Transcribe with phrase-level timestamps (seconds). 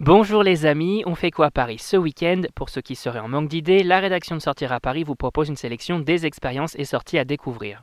[0.00, 2.42] Bonjour les amis, on fait quoi à Paris ce week-end?
[2.54, 5.48] Pour ceux qui seraient en manque d'idées, la rédaction de Sortir à Paris vous propose
[5.48, 7.82] une sélection des expériences et sorties à découvrir.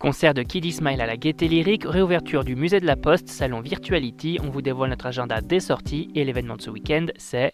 [0.00, 3.60] Concert de Kiddy Smile à la Gaieté Lyrique, réouverture du musée de la Poste, salon
[3.60, 7.52] Virtuality, on vous dévoile notre agenda des sorties et l'événement de ce week-end c'est...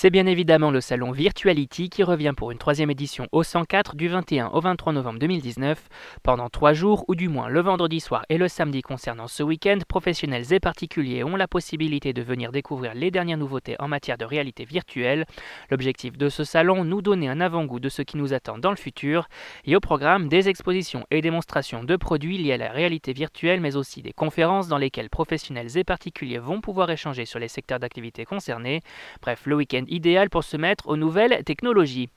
[0.00, 4.06] C'est bien évidemment le salon Virtuality qui revient pour une troisième édition au 104 du
[4.06, 5.88] 21 au 23 novembre 2019.
[6.22, 9.78] Pendant trois jours, ou du moins le vendredi soir et le samedi concernant ce week-end,
[9.88, 14.24] professionnels et particuliers ont la possibilité de venir découvrir les dernières nouveautés en matière de
[14.24, 15.26] réalité virtuelle.
[15.68, 18.76] L'objectif de ce salon, nous donner un avant-goût de ce qui nous attend dans le
[18.76, 19.26] futur.
[19.64, 23.74] Et au programme, des expositions et démonstrations de produits liés à la réalité virtuelle, mais
[23.74, 28.24] aussi des conférences dans lesquelles professionnels et particuliers vont pouvoir échanger sur les secteurs d'activité
[28.24, 28.80] concernés.
[29.22, 32.08] Bref, le week-end idéal pour se mettre aux nouvelles technologies.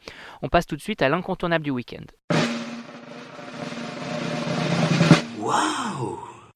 [0.41, 2.40] On passe tout de suite à l'incontournable du week-end.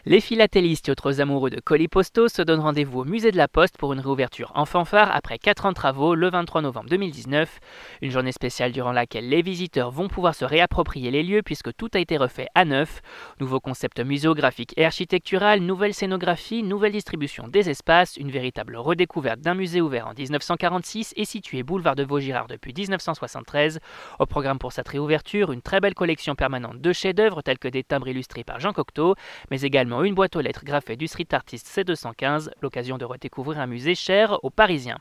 [0.07, 3.47] Les philatélistes et autres amoureux de colis postaux se donnent rendez-vous au musée de la
[3.47, 7.59] Poste pour une réouverture en fanfare après 4 ans de travaux le 23 novembre 2019.
[8.03, 11.89] Une journée spéciale durant laquelle les visiteurs vont pouvoir se réapproprier les lieux puisque tout
[11.95, 13.01] a été refait à neuf.
[13.39, 19.55] Nouveaux concepts muséographiques et architectural, nouvelle scénographie, nouvelle distribution des espaces, une véritable redécouverte d'un
[19.55, 23.79] musée ouvert en 1946 et situé boulevard de Vaugirard depuis 1973.
[24.19, 27.83] Au programme pour cette réouverture, une très belle collection permanente de chefs-d'œuvre tels que des
[27.83, 29.15] timbres illustrés par Jean Cocteau,
[29.49, 33.67] mais également une boîte aux lettres graffée du street artist C215, l'occasion de redécouvrir un
[33.67, 34.99] musée cher aux Parisiens.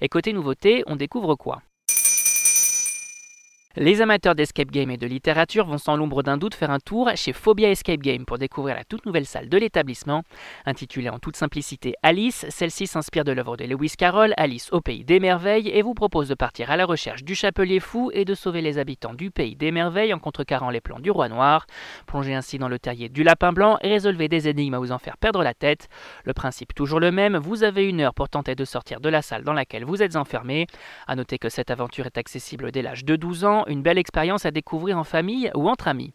[0.00, 1.62] Et côté nouveauté, on découvre quoi?
[3.76, 7.10] Les amateurs d'escape game et de littérature vont sans l'ombre d'un doute faire un tour
[7.14, 10.22] chez Phobia Escape Game pour découvrir la toute nouvelle salle de l'établissement.
[10.64, 15.04] Intitulée en toute simplicité Alice, celle-ci s'inspire de l'œuvre de Lewis Carroll, Alice au pays
[15.04, 18.34] des merveilles, et vous propose de partir à la recherche du chapelier fou et de
[18.34, 21.66] sauver les habitants du pays des merveilles en contrecarrant les plans du roi noir.
[22.06, 24.98] Plongez ainsi dans le terrier du lapin blanc et résolvez des énigmes à vous en
[24.98, 25.88] faire perdre la tête.
[26.24, 29.20] Le principe toujours le même, vous avez une heure pour tenter de sortir de la
[29.20, 30.66] salle dans laquelle vous êtes enfermé.
[31.06, 34.46] A noter que cette aventure est accessible dès l'âge de 12 ans une belle expérience
[34.46, 36.12] à découvrir en famille ou entre amis.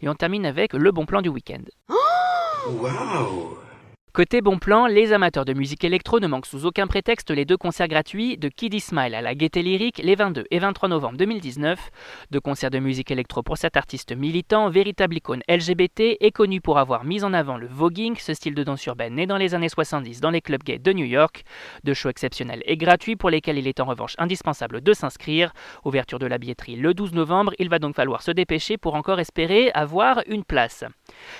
[0.00, 1.62] Et on termine avec le bon plan du week-end.
[4.12, 7.56] Côté bon plan, les amateurs de musique électro ne manquent sous aucun prétexte les deux
[7.56, 11.78] concerts gratuits de Kiddy Smile à la Gaieté Lyrique les 22 et 23 novembre 2019.
[12.32, 16.78] Deux concerts de musique électro pour cet artiste militant, véritable icône LGBT et connu pour
[16.78, 19.68] avoir mis en avant le voguing, ce style de danse urbaine né dans les années
[19.68, 21.44] 70 dans les clubs gays de New York.
[21.84, 25.52] Deux shows exceptionnels et gratuits pour lesquels il est en revanche indispensable de s'inscrire.
[25.84, 29.20] Ouverture de la billetterie le 12 novembre, il va donc falloir se dépêcher pour encore
[29.20, 30.82] espérer avoir une place.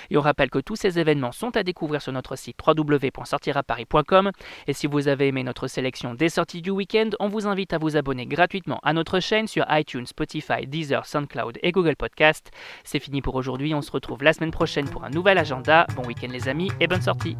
[0.09, 4.31] Et on rappelle que tous ces événements sont à découvrir sur notre site www.sortiraparis.com.
[4.67, 7.77] Et si vous avez aimé notre sélection des sorties du week-end, on vous invite à
[7.77, 12.51] vous abonner gratuitement à notre chaîne sur iTunes, Spotify, Deezer, SoundCloud et Google Podcast.
[12.83, 15.87] C'est fini pour aujourd'hui, on se retrouve la semaine prochaine pour un nouvel agenda.
[15.95, 17.37] Bon week-end les amis et bonne sortie